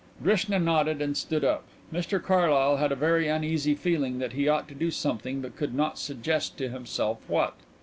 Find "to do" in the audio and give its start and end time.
4.69-4.89